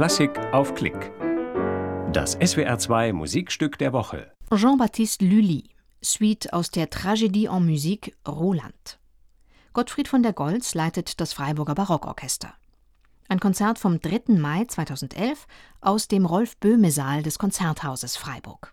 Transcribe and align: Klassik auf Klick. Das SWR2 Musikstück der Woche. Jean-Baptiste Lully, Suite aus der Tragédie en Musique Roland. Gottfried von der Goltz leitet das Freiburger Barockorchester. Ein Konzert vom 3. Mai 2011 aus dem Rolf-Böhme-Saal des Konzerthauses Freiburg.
Klassik 0.00 0.30
auf 0.54 0.74
Klick. 0.74 1.12
Das 2.10 2.38
SWR2 2.38 3.12
Musikstück 3.12 3.76
der 3.76 3.92
Woche. 3.92 4.32
Jean-Baptiste 4.50 5.26
Lully, 5.26 5.64
Suite 6.02 6.54
aus 6.54 6.70
der 6.70 6.88
Tragédie 6.88 7.54
en 7.54 7.66
Musique 7.66 8.16
Roland. 8.26 8.98
Gottfried 9.74 10.08
von 10.08 10.22
der 10.22 10.32
Goltz 10.32 10.72
leitet 10.72 11.20
das 11.20 11.34
Freiburger 11.34 11.74
Barockorchester. 11.74 12.54
Ein 13.28 13.40
Konzert 13.40 13.78
vom 13.78 14.00
3. 14.00 14.38
Mai 14.38 14.64
2011 14.64 15.46
aus 15.82 16.08
dem 16.08 16.24
Rolf-Böhme-Saal 16.24 17.22
des 17.22 17.38
Konzerthauses 17.38 18.16
Freiburg. 18.16 18.72